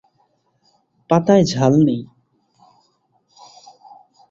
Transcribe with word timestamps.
পাতায় 1.09 1.43
ঝাল 1.45 1.73
নেই। 1.83 2.01